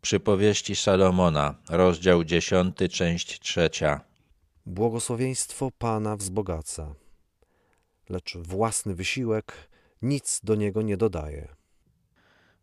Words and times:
Przypowieści 0.00 0.76
Salomona, 0.76 1.54
rozdział 1.68 2.24
10, 2.24 2.76
część 2.90 3.40
trzecia. 3.40 4.00
Błogosławieństwo 4.66 5.70
Pana 5.78 6.16
wzbogaca, 6.16 6.94
lecz 8.08 8.36
własny 8.36 8.94
wysiłek 8.94 9.52
nic 10.02 10.40
do 10.44 10.54
niego 10.54 10.82
nie 10.82 10.96
dodaje. 10.96 11.48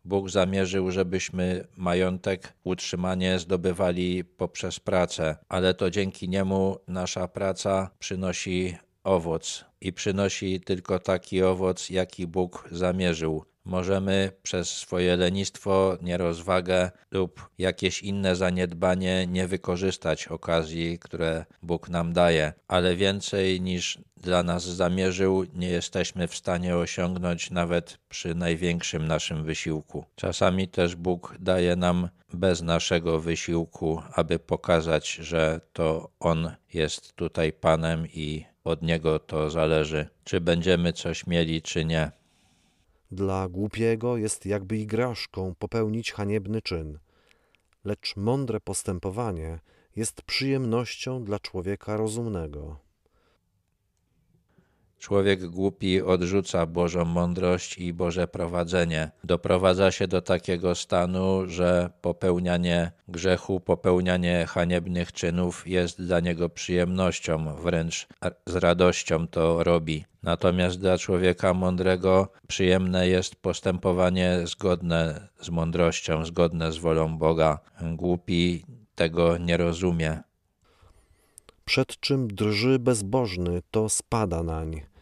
Bóg 0.04 0.30
zamierzył, 0.30 0.90
żebyśmy 0.90 1.66
majątek, 1.76 2.52
utrzymanie 2.64 3.38
zdobywali 3.38 4.24
poprzez 4.24 4.80
pracę, 4.80 5.36
ale 5.48 5.74
to 5.74 5.90
dzięki 5.90 6.28
niemu 6.28 6.76
nasza 6.88 7.28
praca 7.28 7.90
przynosi 7.98 8.76
owoc 9.04 9.64
i 9.80 9.92
przynosi 9.92 10.60
tylko 10.60 10.98
taki 10.98 11.42
owoc, 11.42 11.90
jaki 11.90 12.26
Bóg 12.26 12.68
zamierzył. 12.72 13.44
Możemy 13.66 14.32
przez 14.42 14.70
swoje 14.70 15.16
lenistwo, 15.16 15.98
nierozwagę 16.02 16.90
lub 17.10 17.48
jakieś 17.58 18.02
inne 18.02 18.36
zaniedbanie 18.36 19.26
nie 19.26 19.46
wykorzystać 19.46 20.28
okazji, 20.28 20.98
które 20.98 21.44
Bóg 21.62 21.88
nam 21.88 22.12
daje, 22.12 22.52
ale 22.68 22.96
więcej 22.96 23.60
niż 23.60 23.98
dla 24.16 24.42
nas 24.42 24.64
zamierzył, 24.64 25.44
nie 25.54 25.68
jesteśmy 25.68 26.28
w 26.28 26.34
stanie 26.34 26.76
osiągnąć 26.76 27.50
nawet 27.50 27.98
przy 28.08 28.34
największym 28.34 29.06
naszym 29.06 29.44
wysiłku. 29.44 30.04
Czasami 30.14 30.68
też 30.68 30.96
Bóg 30.96 31.36
daje 31.40 31.76
nam 31.76 32.08
bez 32.32 32.62
naszego 32.62 33.20
wysiłku, 33.20 34.02
aby 34.12 34.38
pokazać, 34.38 35.10
że 35.10 35.60
to 35.72 36.10
On 36.20 36.50
jest 36.74 37.12
tutaj 37.12 37.52
Panem 37.52 38.06
i 38.06 38.44
od 38.64 38.82
Niego 38.82 39.18
to 39.18 39.50
zależy, 39.50 40.08
czy 40.24 40.40
będziemy 40.40 40.92
coś 40.92 41.26
mieli, 41.26 41.62
czy 41.62 41.84
nie. 41.84 42.10
Dla 43.10 43.48
głupiego 43.48 44.16
jest 44.16 44.46
jakby 44.46 44.76
igraszką 44.76 45.54
popełnić 45.58 46.12
haniebny 46.12 46.62
czyn, 46.62 46.98
lecz 47.84 48.16
mądre 48.16 48.60
postępowanie 48.60 49.60
jest 49.96 50.22
przyjemnością 50.22 51.24
dla 51.24 51.38
człowieka 51.38 51.96
rozumnego. 51.96 52.85
Człowiek 55.06 55.46
głupi 55.46 56.02
odrzuca 56.02 56.66
Bożą 56.66 57.04
mądrość 57.04 57.78
i 57.78 57.92
Boże 57.92 58.28
prowadzenie. 58.28 59.10
Doprowadza 59.24 59.90
się 59.90 60.08
do 60.08 60.22
takiego 60.22 60.74
stanu, 60.74 61.42
że 61.46 61.90
popełnianie 62.00 62.92
grzechu, 63.08 63.60
popełnianie 63.60 64.46
haniebnych 64.48 65.12
czynów 65.12 65.68
jest 65.68 66.02
dla 66.02 66.20
niego 66.20 66.48
przyjemnością, 66.48 67.54
wręcz 67.54 68.06
z 68.46 68.56
radością 68.56 69.28
to 69.28 69.64
robi. 69.64 70.04
Natomiast 70.22 70.80
dla 70.80 70.98
człowieka 70.98 71.54
mądrego 71.54 72.28
przyjemne 72.48 73.08
jest 73.08 73.36
postępowanie 73.36 74.40
zgodne 74.44 75.28
z 75.40 75.50
mądrością, 75.50 76.24
zgodne 76.24 76.72
z 76.72 76.78
wolą 76.78 77.18
Boga. 77.18 77.58
Głupi 77.80 78.64
tego 78.94 79.38
nie 79.38 79.56
rozumie. 79.56 80.20
Przed 81.64 82.00
czym 82.00 82.28
drży 82.28 82.78
bezbożny, 82.78 83.62
to 83.70 83.88
spada 83.88 84.42
nań. 84.42 84.95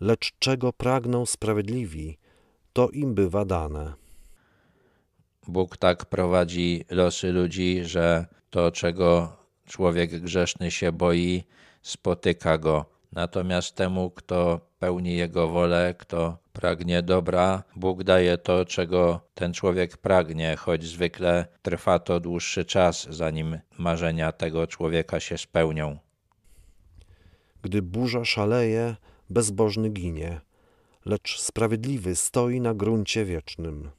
Lecz 0.00 0.32
czego 0.38 0.72
pragną 0.72 1.26
sprawiedliwi, 1.26 2.18
to 2.72 2.88
im 2.88 3.14
bywa 3.14 3.44
dane. 3.44 3.92
Bóg 5.48 5.76
tak 5.76 6.04
prowadzi 6.04 6.84
losy 6.90 7.32
ludzi, 7.32 7.80
że 7.84 8.26
to, 8.50 8.70
czego 8.72 9.36
człowiek 9.66 10.20
grzeszny 10.20 10.70
się 10.70 10.92
boi, 10.92 11.44
spotyka 11.82 12.58
go. 12.58 12.86
Natomiast 13.12 13.76
temu, 13.76 14.10
kto 14.10 14.60
pełni 14.78 15.16
Jego 15.16 15.48
wolę, 15.48 15.94
kto 15.98 16.38
pragnie 16.52 17.02
dobra, 17.02 17.62
Bóg 17.76 18.04
daje 18.04 18.38
to, 18.38 18.64
czego 18.64 19.20
ten 19.34 19.52
człowiek 19.52 19.96
pragnie, 19.96 20.56
choć 20.56 20.84
zwykle 20.84 21.46
trwa 21.62 21.98
to 21.98 22.20
dłuższy 22.20 22.64
czas, 22.64 23.06
zanim 23.10 23.58
marzenia 23.78 24.32
tego 24.32 24.66
człowieka 24.66 25.20
się 25.20 25.38
spełnią. 25.38 25.98
Gdy 27.62 27.82
burza 27.82 28.24
szaleje, 28.24 28.96
bezbożny 29.30 29.90
ginie, 29.90 30.40
lecz 31.06 31.40
sprawiedliwy 31.40 32.16
stoi 32.16 32.60
na 32.60 32.74
gruncie 32.74 33.24
wiecznym. 33.24 33.90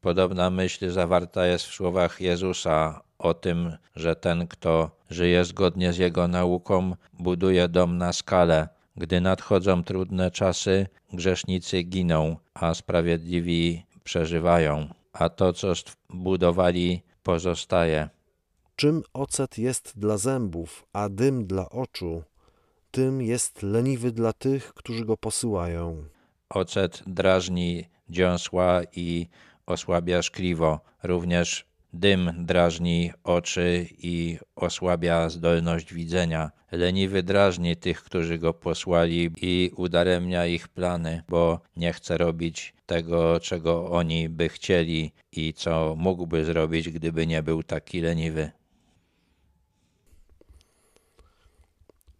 Podobna 0.00 0.50
myśl 0.50 0.90
zawarta 0.90 1.46
jest 1.46 1.64
w 1.64 1.74
słowach 1.74 2.20
Jezusa 2.20 3.00
o 3.18 3.34
tym, 3.34 3.76
że 3.96 4.16
ten, 4.16 4.48
kto 4.48 4.90
żyje 5.10 5.44
zgodnie 5.44 5.92
z 5.92 5.98
jego 5.98 6.28
nauką, 6.28 6.94
buduje 7.12 7.68
dom 7.68 7.98
na 7.98 8.12
skalę. 8.12 8.68
Gdy 8.96 9.20
nadchodzą 9.20 9.84
trudne 9.84 10.30
czasy, 10.30 10.86
grzesznicy 11.12 11.82
giną, 11.82 12.36
a 12.54 12.74
sprawiedliwi 12.74 13.84
przeżywają, 14.04 14.88
a 15.12 15.28
to, 15.28 15.52
co 15.52 15.72
budowali, 16.10 17.02
pozostaje. 17.22 18.08
Czym 18.76 19.02
ocet 19.12 19.58
jest 19.58 19.98
dla 19.98 20.18
zębów, 20.18 20.86
a 20.92 21.08
dym 21.08 21.46
dla 21.46 21.70
oczu, 21.70 22.22
tym 22.96 23.22
jest 23.22 23.62
leniwy 23.62 24.12
dla 24.12 24.32
tych, 24.32 24.74
którzy 24.74 25.04
go 25.04 25.16
posyłają. 25.16 26.04
Ocet 26.48 27.02
drażni 27.06 27.84
dziąsła 28.10 28.82
i 28.96 29.26
osłabia 29.66 30.22
szkliwo. 30.22 30.80
Również 31.02 31.66
dym 31.92 32.32
drażni 32.38 33.12
oczy 33.24 33.86
i 33.98 34.38
osłabia 34.56 35.28
zdolność 35.28 35.94
widzenia. 35.94 36.50
Leniwy 36.72 37.22
drażni 37.22 37.76
tych, 37.76 38.02
którzy 38.02 38.38
go 38.38 38.54
posłali 38.54 39.30
i 39.40 39.70
udaremnia 39.76 40.46
ich 40.46 40.68
plany, 40.68 41.22
bo 41.28 41.60
nie 41.76 41.92
chce 41.92 42.18
robić 42.18 42.74
tego, 42.86 43.40
czego 43.40 43.90
oni 43.90 44.28
by 44.28 44.48
chcieli 44.48 45.12
i 45.32 45.52
co 45.52 45.94
mógłby 45.98 46.44
zrobić, 46.44 46.90
gdyby 46.90 47.26
nie 47.26 47.42
był 47.42 47.62
taki 47.62 48.00
leniwy. 48.00 48.50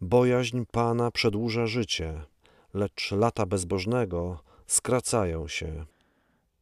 Bojaźń 0.09 0.63
Pana 0.73 1.11
przedłuża 1.11 1.67
życie, 1.67 2.23
lecz 2.75 3.13
lata 3.13 3.47
bezbożnego 3.47 4.41
skracają 4.67 5.49
się. 5.49 5.85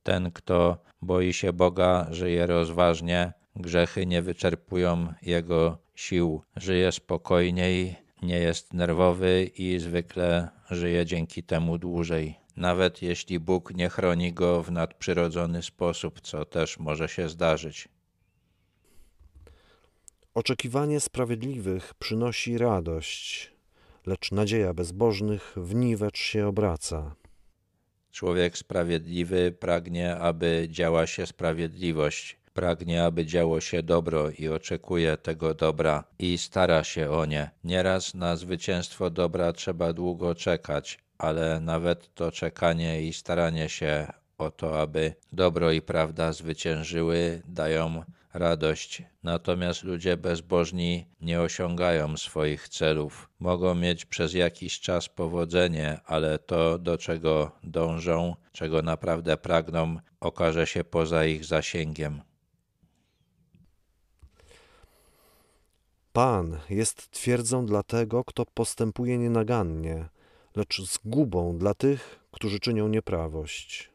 Ten, 0.03 0.33
kto 0.33 0.79
boi 1.03 1.33
się 1.33 1.53
Boga, 1.53 2.07
żyje 2.11 2.47
rozważnie, 2.47 3.33
grzechy 3.57 4.07
nie 4.07 4.23
wyczerpują 4.23 5.15
jego 5.23 5.79
sił, 5.95 6.43
żyje 6.57 6.93
spokojniej, 6.93 7.97
nie 8.23 8.39
jest 8.39 8.75
nerwowy 8.75 9.51
i 9.57 9.79
zwykle 9.79 10.49
żyje 10.71 11.07
dzięki 11.07 11.43
temu 11.43 11.79
dłużej. 11.79 12.35
Nawet 12.57 13.03
jeśli 13.03 13.41
Bóg 13.41 13.75
nie 13.75 13.89
chroni 13.89 14.33
go 14.33 14.63
w 14.63 14.71
nadprzyrodzony 14.71 15.63
sposób, 15.63 16.21
co 16.21 16.45
też 16.45 16.79
może 16.79 17.09
się 17.09 17.29
zdarzyć. 17.29 17.89
Oczekiwanie 20.35 21.01
sprawiedliwych 21.01 21.95
przynosi 21.95 22.59
radość, 22.59 23.53
lecz 24.07 24.33
nadzieja 24.33 24.75
bezbożnych 24.75 25.53
w 25.57 25.75
niwecz 25.75 26.19
się 26.19 26.47
obraca. 26.47 27.15
Człowiek 28.13 28.59
sprawiedliwy 28.59 29.53
pragnie, 29.53 30.17
aby 30.17 30.67
działa 30.71 31.07
się 31.07 31.27
sprawiedliwość, 31.27 32.37
pragnie, 32.55 33.05
aby 33.05 33.27
działo 33.27 33.61
się 33.61 33.83
dobro 33.83 34.31
i 34.31 34.49
oczekuje 34.49 35.17
tego 35.17 35.55
dobra 35.55 36.05
i 36.19 36.39
stara 36.39 36.85
się 36.85 37.11
o 37.11 37.25
nie. 37.25 37.51
Nieraz 37.65 38.15
na 38.15 38.37
zwycięstwo 38.37 39.11
dobra 39.11 39.53
trzeba 39.53 39.93
długo 39.93 40.35
czekać, 40.35 40.99
ale 41.19 41.61
nawet 41.61 42.15
to 42.15 42.33
czekanie 42.33 43.03
i 43.03 43.13
staranie 43.13 43.69
się 43.69 44.13
o 44.39 44.51
to, 44.51 44.81
aby 44.81 45.15
dobro 45.33 45.73
i 45.73 45.83
prawda 45.83 46.33
zwyciężyły, 46.33 47.43
dają 47.49 48.05
radość. 48.35 49.03
Natomiast 49.23 49.83
ludzie 49.83 50.17
bezbożni 50.17 51.07
nie 51.21 51.41
osiągają 51.41 52.17
swoich 52.17 52.69
celów. 52.69 53.29
Mogą 53.39 53.75
mieć 53.75 54.05
przez 54.05 54.35
jakiś 54.35 54.81
czas 54.81 55.09
powodzenie, 55.09 56.01
ale 56.07 56.39
to, 56.39 56.79
do 56.79 56.99
czego 56.99 57.53
dążą, 57.63 58.37
czego 58.53 58.83
naprawdę 58.83 59.37
pragną, 59.37 59.97
okaże 60.21 60.67
się 60.67 60.85
poza 60.85 61.25
ich 61.25 61.45
zasięgiem. 61.45 62.21
Pan 66.13 66.59
jest 66.71 67.11
twierdzą 67.11 67.67
dla 67.67 67.83
tego, 67.83 68.25
kto 68.25 68.47
postępuje 68.47 69.19
nienagannie, 69.19 70.09
lecz 70.57 70.83
zgubą 70.83 71.59
dla 71.59 71.75
tych, 71.75 72.21
którzy 72.31 72.61
czynią 72.61 72.89
nieprawość. 72.89 73.94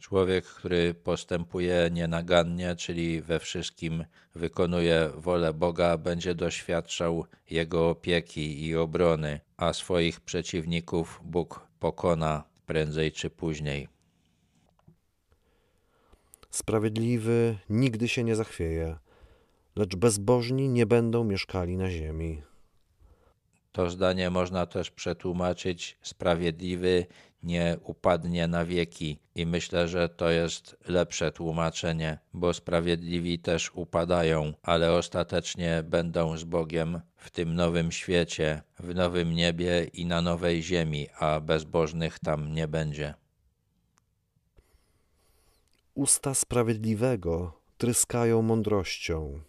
Człowiek, 0.00 0.44
który 0.44 0.94
postępuje 0.94 1.88
nienagannie, 1.92 2.76
czyli 2.76 3.22
we 3.22 3.38
wszystkim 3.38 4.04
wykonuje 4.34 5.10
wolę 5.16 5.54
Boga, 5.54 5.98
będzie 5.98 6.34
doświadczał 6.34 7.24
Jego 7.50 7.90
opieki 7.90 8.66
i 8.66 8.76
obrony, 8.76 9.40
a 9.56 9.72
swoich 9.72 10.20
przeciwników 10.20 11.20
Bóg 11.24 11.66
pokona 11.80 12.44
prędzej 12.66 13.12
czy 13.12 13.30
później. 13.30 13.88
Sprawiedliwy 16.50 17.58
nigdy 17.70 18.08
się 18.08 18.24
nie 18.24 18.36
zachwieje, 18.36 18.98
lecz 19.76 19.96
bezbożni 19.96 20.68
nie 20.68 20.86
będą 20.86 21.24
mieszkali 21.24 21.76
na 21.76 21.90
ziemi. 21.90 22.42
To 23.72 23.90
zdanie 23.90 24.30
można 24.30 24.66
też 24.66 24.90
przetłumaczyć 24.90 25.98
sprawiedliwy 26.02 27.06
nie 27.42 27.76
upadnie 27.84 28.48
na 28.48 28.64
wieki 28.64 29.18
i 29.34 29.46
myślę, 29.46 29.88
że 29.88 30.08
to 30.08 30.30
jest 30.30 30.76
lepsze 30.88 31.32
tłumaczenie, 31.32 32.18
bo 32.34 32.54
sprawiedliwi 32.54 33.38
też 33.38 33.70
upadają, 33.74 34.52
ale 34.62 34.92
ostatecznie 34.92 35.82
będą 35.82 36.36
z 36.36 36.44
Bogiem 36.44 37.00
w 37.16 37.30
tym 37.30 37.54
nowym 37.54 37.92
świecie, 37.92 38.62
w 38.78 38.94
nowym 38.94 39.32
niebie 39.34 39.84
i 39.84 40.06
na 40.06 40.22
nowej 40.22 40.62
ziemi, 40.62 41.06
a 41.18 41.40
bezbożnych 41.40 42.18
tam 42.18 42.52
nie 42.54 42.68
będzie. 42.68 43.14
Usta 45.94 46.34
sprawiedliwego 46.34 47.60
tryskają 47.78 48.42
mądrością, 48.42 49.40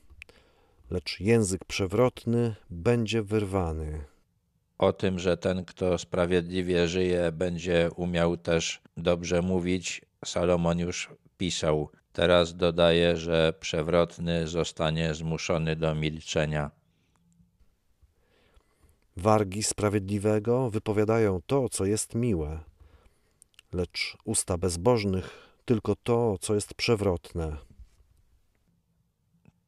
lecz 0.92 1.20
język 1.20 1.66
przewrotny 1.66 2.56
będzie 2.70 3.24
wyrwany. 3.24 4.11
O 4.82 4.94
tym, 4.94 5.20
że 5.20 5.38
ten, 5.38 5.66
kto 5.66 5.98
sprawiedliwie 5.98 6.88
żyje, 6.88 7.32
będzie 7.32 7.90
umiał 7.96 8.38
też 8.38 8.82
dobrze 8.98 9.42
mówić, 9.42 10.02
Salomon 10.26 10.80
już 10.80 11.10
pisał. 11.38 11.90
Teraz 12.14 12.56
dodaje, 12.56 13.18
że 13.18 13.54
przewrotny 13.60 14.48
zostanie 14.48 15.14
zmuszony 15.14 15.76
do 15.76 15.96
milczenia. 15.96 16.72
Wargi 19.18 19.64
sprawiedliwego 19.64 20.70
wypowiadają 20.70 21.40
to, 21.46 21.70
co 21.70 21.86
jest 21.86 22.16
miłe, 22.16 22.60
lecz 23.74 24.18
usta 24.26 24.58
bezbożnych 24.58 25.58
tylko 25.66 25.96
to, 25.96 26.38
co 26.38 26.56
jest 26.56 26.74
przewrotne. 26.74 27.58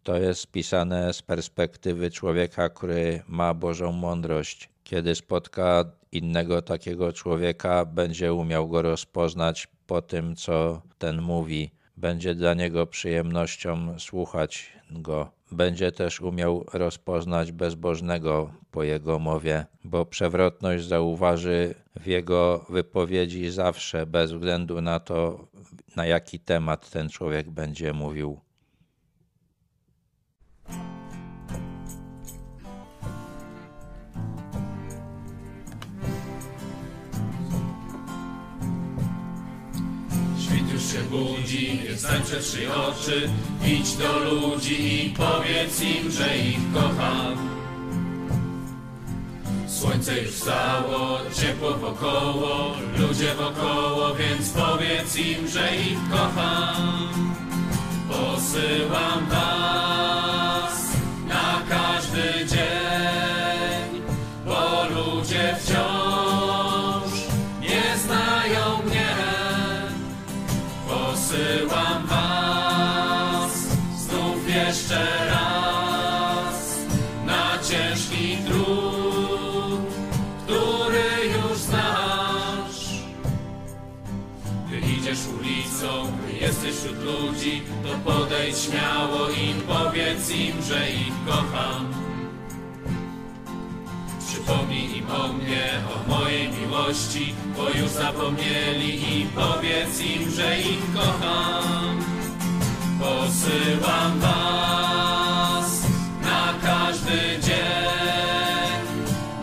To 0.03 0.17
jest 0.17 0.51
pisane 0.51 1.13
z 1.13 1.21
perspektywy 1.21 2.11
człowieka, 2.11 2.69
który 2.69 3.23
ma 3.27 3.53
Bożą 3.53 3.91
mądrość. 3.91 4.69
Kiedy 4.83 5.15
spotka 5.15 5.85
innego 6.11 6.61
takiego 6.61 7.13
człowieka, 7.13 7.85
będzie 7.85 8.33
umiał 8.33 8.67
go 8.67 8.81
rozpoznać 8.81 9.67
po 9.87 10.01
tym, 10.01 10.35
co 10.35 10.81
ten 10.97 11.21
mówi. 11.21 11.71
Będzie 11.97 12.35
dla 12.35 12.53
niego 12.53 12.87
przyjemnością 12.87 13.99
słuchać 13.99 14.73
go. 14.91 15.31
Będzie 15.51 15.91
też 15.91 16.21
umiał 16.21 16.65
rozpoznać 16.73 17.51
bezbożnego 17.51 18.53
po 18.71 18.83
jego 18.83 19.19
mowie, 19.19 19.65
bo 19.83 20.05
przewrotność 20.05 20.85
zauważy 20.85 21.75
w 21.95 22.05
jego 22.05 22.65
wypowiedzi 22.69 23.49
zawsze, 23.49 24.05
bez 24.05 24.31
względu 24.31 24.81
na 24.81 24.99
to, 24.99 25.47
na 25.95 26.05
jaki 26.05 26.39
temat 26.39 26.89
ten 26.89 27.09
człowiek 27.09 27.49
będzie 27.49 27.93
mówił. 27.93 28.39
Się 40.91 41.03
budzi, 41.03 41.81
stań 41.97 42.23
przed 42.23 42.45
szyj 42.45 42.67
oczy. 42.67 43.29
Idź 43.65 43.95
do 43.95 44.19
ludzi 44.19 45.05
i 45.05 45.09
powiedz 45.09 45.81
im, 45.81 46.11
że 46.11 46.37
ich 46.37 46.73
kocham. 46.73 47.37
Słońce 49.67 50.21
już 50.21 50.31
wstało, 50.31 51.19
ciepło 51.41 51.73
wokoło 51.73 52.73
Ludzie 52.97 53.35
wokoło, 53.35 54.15
więc 54.15 54.49
powiedz 54.49 55.15
im, 55.15 55.47
że 55.47 55.75
ich 55.75 56.09
kocham. 56.11 57.09
Posyłam 58.09 59.29
was 59.29 59.92
Posyłam 71.33 72.07
was 72.07 73.53
znów 73.97 74.49
jeszcze 74.49 75.07
raz 75.29 76.79
na 77.25 77.59
ciężki 77.69 78.37
trud, 78.45 79.81
który 80.43 81.09
już 81.27 81.57
znasz. 81.57 83.03
Gdy 84.67 84.79
idziesz 84.79 85.19
ulicą, 85.39 86.11
gdy 86.17 86.37
jesteś 86.37 86.75
wśród 86.75 87.03
ludzi, 87.03 87.61
to 87.83 88.11
podejdź 88.11 88.57
śmiało 88.57 89.29
i 89.29 89.53
powiedz 89.67 90.29
im, 90.29 90.61
że 90.61 90.91
ich 90.91 91.13
kocham. 91.25 92.12
Przypomnij 94.43 94.97
im 94.97 95.11
o 95.11 95.33
mnie, 95.33 95.65
o 95.93 96.09
mojej 96.09 96.49
miłości, 96.49 97.35
bo 97.57 97.69
już 97.69 97.89
zapomnieli 97.89 99.19
i 99.19 99.25
powiedz 99.25 100.01
im, 100.01 100.31
że 100.31 100.59
ich 100.59 100.93
kocham. 100.95 101.99
Posyłam 102.99 104.19
was 104.19 105.81
na 106.21 106.53
każdy 106.63 107.39
dzień, 107.41 108.83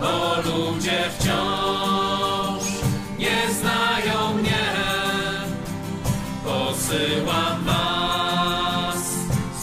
bo 0.00 0.36
ludzie 0.36 1.00
wciąż 1.18 2.64
nie 3.18 3.54
znają 3.54 4.34
mnie. 4.34 4.66
Posyłam 6.44 7.64
was 7.64 9.14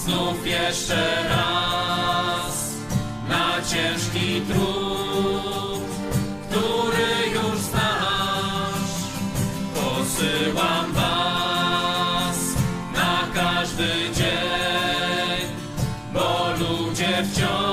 znów 0.04 0.48
jeszcze 0.48 1.30
raz 1.30 2.74
na 3.30 3.62
ciężki 3.62 4.42
trud, 4.42 4.77
ludzie 17.18 17.30
wciąż 17.32 17.67